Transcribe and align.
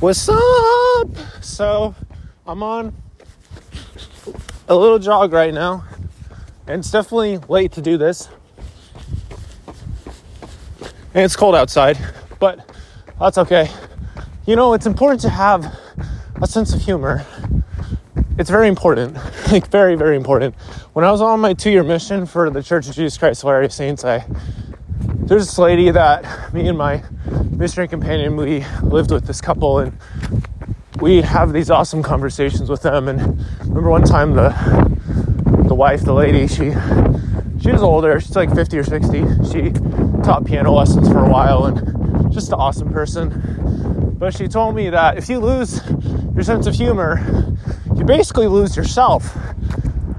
What's 0.00 0.28
up? 0.28 1.08
So, 1.40 1.92
I'm 2.46 2.62
on 2.62 2.94
a 4.68 4.76
little 4.76 5.00
jog 5.00 5.32
right 5.32 5.52
now, 5.52 5.86
and 6.68 6.78
it's 6.78 6.92
definitely 6.92 7.38
late 7.48 7.72
to 7.72 7.82
do 7.82 7.98
this. 7.98 8.28
And 11.14 11.24
it's 11.24 11.34
cold 11.34 11.56
outside, 11.56 11.98
but 12.38 12.64
that's 13.18 13.38
okay. 13.38 13.68
You 14.46 14.54
know, 14.54 14.72
it's 14.74 14.86
important 14.86 15.20
to 15.22 15.30
have 15.30 15.76
a 16.40 16.46
sense 16.46 16.72
of 16.72 16.80
humor. 16.80 17.26
It's 18.38 18.50
very 18.50 18.68
important, 18.68 19.16
like 19.50 19.66
very, 19.66 19.96
very 19.96 20.14
important. 20.14 20.54
When 20.92 21.04
I 21.04 21.10
was 21.10 21.20
on 21.20 21.40
my 21.40 21.54
two-year 21.54 21.82
mission 21.82 22.24
for 22.24 22.50
the 22.50 22.62
Church 22.62 22.88
of 22.88 22.94
Jesus 22.94 23.18
Christ 23.18 23.42
of 23.42 23.48
Latter-day 23.48 23.68
Saints, 23.70 24.04
I 24.04 24.24
there's 25.28 25.44
this 25.44 25.58
lady 25.58 25.90
that 25.90 26.54
me 26.54 26.66
and 26.68 26.78
my 26.78 27.04
missionary 27.50 27.86
companion 27.86 28.34
we 28.34 28.64
lived 28.82 29.10
with 29.10 29.26
this 29.26 29.42
couple 29.42 29.78
and 29.78 29.92
we 31.02 31.20
have 31.20 31.52
these 31.52 31.70
awesome 31.70 32.02
conversations 32.02 32.70
with 32.70 32.80
them. 32.80 33.08
And 33.08 33.46
remember 33.60 33.90
one 33.90 34.04
time 34.04 34.32
the 34.32 34.48
the 35.66 35.74
wife 35.74 36.00
the 36.00 36.14
lady 36.14 36.48
she 36.48 36.72
she 37.60 37.70
was 37.70 37.82
older. 37.82 38.18
She's 38.20 38.36
like 38.36 38.54
50 38.54 38.78
or 38.78 38.84
60 38.84 39.18
she 39.52 39.70
taught 40.22 40.46
piano 40.46 40.72
lessons 40.72 41.08
for 41.08 41.18
a 41.18 41.28
while 41.28 41.66
and 41.66 42.32
just 42.32 42.48
an 42.48 42.54
awesome 42.54 42.90
person. 42.90 44.16
But 44.18 44.34
she 44.34 44.48
told 44.48 44.74
me 44.74 44.88
that 44.88 45.18
if 45.18 45.28
you 45.28 45.40
lose 45.40 45.82
your 46.34 46.42
sense 46.42 46.66
of 46.66 46.74
humor 46.74 47.54
you 47.94 48.04
basically 48.04 48.46
lose 48.46 48.74
yourself. 48.78 49.36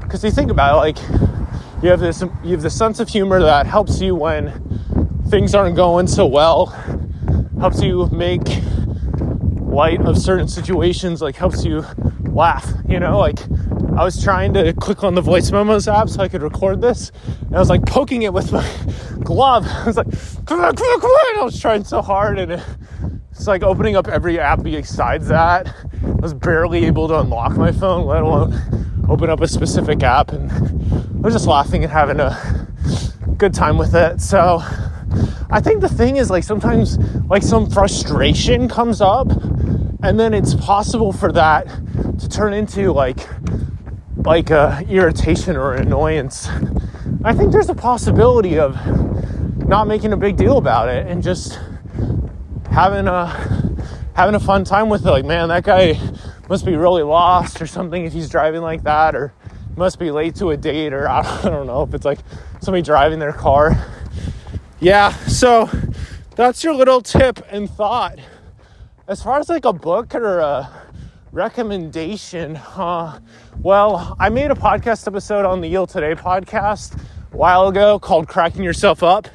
Because 0.00 0.24
you 0.24 0.32
think 0.32 0.50
about 0.50 0.74
it 0.74 0.78
like 0.78 0.98
you 1.80 1.90
have 1.90 2.00
this 2.00 2.24
you 2.42 2.50
have 2.50 2.62
the 2.62 2.70
sense 2.70 2.98
of 2.98 3.08
humor 3.08 3.40
that 3.40 3.66
helps 3.66 4.00
you 4.00 4.16
when 4.16 4.65
things 5.28 5.54
aren't 5.54 5.76
going 5.76 6.06
so 6.06 6.26
well, 6.26 6.66
helps 7.60 7.82
you 7.82 8.06
make 8.10 8.42
light 9.60 10.00
of 10.02 10.16
certain 10.18 10.48
situations, 10.48 11.20
like 11.20 11.36
helps 11.36 11.64
you 11.64 11.84
laugh, 12.22 12.72
you 12.88 13.00
know, 13.00 13.18
like 13.18 13.40
I 13.96 14.04
was 14.04 14.22
trying 14.22 14.52
to 14.54 14.72
click 14.74 15.04
on 15.04 15.14
the 15.14 15.22
voice 15.22 15.50
memos 15.50 15.88
app 15.88 16.08
so 16.08 16.22
I 16.22 16.28
could 16.28 16.42
record 16.42 16.80
this, 16.80 17.10
and 17.46 17.56
I 17.56 17.58
was 17.58 17.70
like 17.70 17.86
poking 17.86 18.22
it 18.22 18.32
with 18.32 18.52
my 18.52 18.66
glove. 19.24 19.66
I 19.68 19.86
was 19.86 19.96
like, 19.96 20.10
come 20.46 20.60
on, 20.60 20.76
come 20.76 20.86
on, 20.86 21.00
come 21.00 21.10
on. 21.10 21.40
I 21.40 21.44
was 21.44 21.58
trying 21.58 21.84
so 21.84 22.02
hard, 22.02 22.38
and 22.38 22.62
it's 23.30 23.46
like 23.46 23.62
opening 23.62 23.96
up 23.96 24.06
every 24.06 24.38
app 24.38 24.62
besides 24.62 25.28
that. 25.28 25.74
I 26.04 26.10
was 26.20 26.34
barely 26.34 26.84
able 26.84 27.08
to 27.08 27.18
unlock 27.20 27.56
my 27.56 27.72
phone, 27.72 28.06
let 28.06 28.22
alone 28.22 29.06
open 29.08 29.30
up 29.30 29.40
a 29.40 29.48
specific 29.48 30.02
app, 30.02 30.30
and 30.30 30.50
I 30.52 31.20
was 31.20 31.34
just 31.34 31.46
laughing 31.46 31.82
and 31.82 31.92
having 31.92 32.20
a 32.20 32.68
good 33.38 33.54
time 33.54 33.78
with 33.78 33.94
it. 33.94 34.20
So, 34.20 34.62
I 35.50 35.60
think 35.60 35.80
the 35.80 35.88
thing 35.88 36.16
is 36.16 36.30
like 36.30 36.44
sometimes 36.44 36.98
like 37.28 37.42
some 37.42 37.70
frustration 37.70 38.68
comes 38.68 39.00
up 39.00 39.30
and 40.02 40.18
then 40.18 40.34
it's 40.34 40.54
possible 40.54 41.12
for 41.12 41.32
that 41.32 41.66
to 42.18 42.28
turn 42.28 42.52
into 42.52 42.92
like 42.92 43.18
like 44.24 44.50
a 44.50 44.84
irritation 44.88 45.56
or 45.56 45.74
annoyance. 45.74 46.48
I 47.24 47.32
think 47.32 47.52
there's 47.52 47.68
a 47.68 47.74
possibility 47.74 48.58
of 48.58 48.76
not 49.66 49.86
making 49.86 50.12
a 50.12 50.16
big 50.16 50.36
deal 50.36 50.58
about 50.58 50.88
it 50.88 51.06
and 51.06 51.22
just 51.22 51.58
having 52.70 53.08
a 53.08 53.26
having 54.14 54.34
a 54.34 54.40
fun 54.40 54.64
time 54.64 54.88
with 54.88 55.06
it. 55.06 55.10
Like, 55.10 55.24
man, 55.24 55.48
that 55.48 55.64
guy 55.64 56.00
must 56.48 56.64
be 56.64 56.76
really 56.76 57.02
lost 57.02 57.60
or 57.60 57.66
something 57.66 58.04
if 58.04 58.12
he's 58.12 58.28
driving 58.28 58.62
like 58.62 58.82
that, 58.84 59.14
or 59.14 59.32
must 59.76 59.98
be 59.98 60.10
late 60.10 60.34
to 60.36 60.50
a 60.50 60.56
date, 60.56 60.92
or 60.92 61.08
I 61.08 61.42
don't 61.42 61.66
know 61.66 61.82
if 61.82 61.94
it's 61.94 62.04
like 62.04 62.18
somebody 62.60 62.82
driving 62.82 63.18
their 63.18 63.32
car 63.32 63.76
yeah, 64.80 65.12
so 65.26 65.70
that's 66.34 66.62
your 66.62 66.74
little 66.74 67.00
tip 67.00 67.40
and 67.50 67.68
thought. 67.68 68.18
As 69.08 69.22
far 69.22 69.38
as 69.38 69.48
like 69.48 69.64
a 69.64 69.72
book 69.72 70.14
or 70.14 70.38
a 70.38 70.70
recommendation, 71.32 72.56
uh, 72.56 73.18
well, 73.60 74.16
I 74.20 74.28
made 74.28 74.50
a 74.50 74.54
podcast 74.54 75.06
episode 75.06 75.46
on 75.46 75.60
the 75.60 75.68
Yield 75.68 75.88
Today 75.88 76.14
podcast 76.14 77.00
a 77.32 77.36
while 77.36 77.68
ago 77.68 77.98
called 77.98 78.28
"Cracking 78.28 78.62
Yourself 78.62 79.02
Up." 79.02 79.28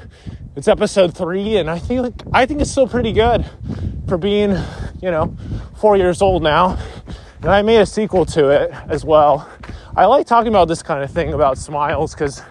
It's 0.56 0.68
episode 0.68 1.18
three, 1.18 1.58
and 1.58 1.70
I 1.70 1.80
think 1.80 2.22
I 2.34 2.46
think 2.46 2.62
it's 2.62 2.72
still 2.72 2.88
pretty 2.88 3.12
good 3.12 3.44
for 4.08 4.18
being, 4.18 4.52
you 5.02 5.10
know, 5.10 5.36
four 5.78 5.98
years 5.98 6.22
old 6.22 6.44
now. 6.44 6.78
And 7.42 7.50
I 7.50 7.64
made 7.64 7.80
a 7.80 7.86
sequel 7.88 8.26
to 8.28 8.50
it 8.50 8.72
as 8.90 9.04
well. 9.04 9.50
I 9.96 10.06
like 10.06 10.28
talking 10.28 10.50
about 10.50 10.68
this 10.68 10.84
kind 10.84 11.04
of 11.04 11.10
thing 11.10 11.34
about 11.34 11.58
smiles 11.58 12.14
because 12.14 12.44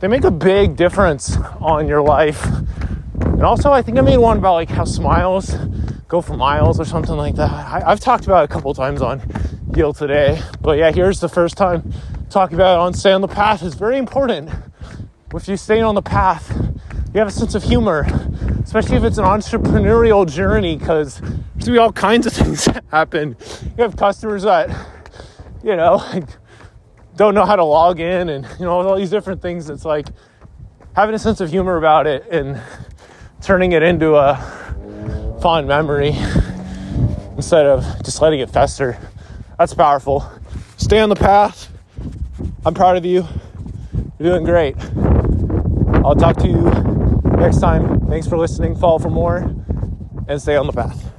they 0.00 0.08
make 0.08 0.24
a 0.24 0.30
big 0.30 0.76
difference 0.76 1.36
on 1.60 1.88
your 1.88 2.02
life. 2.02 2.44
And 3.20 3.42
also, 3.42 3.70
I 3.70 3.82
think 3.82 3.98
I 3.98 4.00
made 4.00 4.18
one 4.18 4.38
about 4.38 4.54
like 4.54 4.70
how 4.70 4.84
smiles 4.84 5.54
go 6.08 6.20
for 6.20 6.36
miles 6.36 6.80
or 6.80 6.84
something 6.84 7.16
like 7.16 7.36
that. 7.36 7.50
I, 7.50 7.90
have 7.90 8.00
talked 8.00 8.24
about 8.24 8.42
it 8.42 8.50
a 8.50 8.52
couple 8.52 8.74
times 8.74 9.00
on 9.02 9.22
Yield 9.74 9.96
today, 9.96 10.42
but 10.60 10.78
yeah, 10.78 10.90
here's 10.90 11.20
the 11.20 11.28
first 11.28 11.56
time 11.56 11.92
talking 12.28 12.56
about 12.56 12.74
it 12.74 12.80
on 12.80 12.94
Stay 12.94 13.12
on 13.12 13.20
the 13.20 13.28
Path 13.28 13.62
is 13.62 13.74
very 13.74 13.98
important. 13.98 14.50
If 15.32 15.46
you 15.46 15.56
stay 15.56 15.80
on 15.80 15.94
the 15.94 16.02
path, 16.02 16.50
you 17.14 17.20
have 17.20 17.28
a 17.28 17.30
sense 17.30 17.54
of 17.54 17.62
humor, 17.62 18.06
especially 18.64 18.96
if 18.96 19.04
it's 19.04 19.18
an 19.18 19.24
entrepreneurial 19.24 20.28
journey, 20.28 20.76
because 20.76 21.20
there's 21.20 21.66
gonna 21.66 21.72
be 21.72 21.78
all 21.78 21.92
kinds 21.92 22.26
of 22.26 22.32
things 22.34 22.64
that 22.64 22.84
happen. 22.90 23.36
You 23.76 23.84
have 23.84 23.96
customers 23.96 24.42
that, 24.42 24.68
you 25.62 25.76
know, 25.76 25.96
like 26.12 26.28
don't 27.20 27.34
know 27.34 27.44
how 27.44 27.54
to 27.54 27.64
log 27.64 28.00
in 28.00 28.30
and 28.30 28.46
you 28.58 28.64
know 28.64 28.80
all 28.80 28.96
these 28.96 29.10
different 29.10 29.42
things. 29.42 29.68
It's 29.68 29.84
like 29.84 30.06
having 30.96 31.14
a 31.14 31.18
sense 31.18 31.42
of 31.42 31.50
humor 31.50 31.76
about 31.76 32.06
it 32.06 32.26
and 32.30 32.58
turning 33.42 33.72
it 33.72 33.82
into 33.82 34.16
a 34.16 34.36
fond 35.42 35.68
memory 35.68 36.16
instead 37.36 37.66
of 37.66 37.84
just 38.04 38.22
letting 38.22 38.40
it 38.40 38.48
fester. 38.48 38.98
That's 39.58 39.74
powerful. 39.74 40.26
Stay 40.78 40.98
on 40.98 41.10
the 41.10 41.14
path. 41.14 41.68
I'm 42.64 42.72
proud 42.72 42.96
of 42.96 43.04
you. 43.04 43.26
You're 44.18 44.30
doing 44.32 44.44
great. 44.44 44.76
I'll 46.02 46.16
talk 46.16 46.38
to 46.38 46.48
you 46.48 46.62
next 47.36 47.60
time. 47.60 48.00
Thanks 48.08 48.26
for 48.26 48.38
listening. 48.38 48.76
Fall 48.76 48.98
for 48.98 49.10
more 49.10 49.36
and 50.26 50.40
stay 50.40 50.56
on 50.56 50.66
the 50.66 50.72
path 50.72 51.09